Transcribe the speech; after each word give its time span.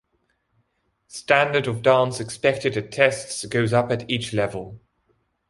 Standard 1.09 1.67
of 1.67 1.83
dance 1.83 2.19
expected 2.19 2.75
at 2.75 2.91
tests 2.91 3.45
goes 3.45 3.71
up 3.71 3.91
at 3.91 4.09
each 4.09 4.33
level. 4.33 4.81